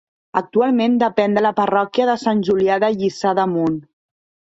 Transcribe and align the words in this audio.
Actualment 0.39 0.93
depèn 1.03 1.35
de 1.37 1.43
la 1.45 1.51
parròquia 1.59 2.07
de 2.11 2.15
Sant 2.21 2.41
Julià 2.47 2.79
de 2.85 2.89
Lliçà 2.95 3.35
d'Amunt. 3.41 3.77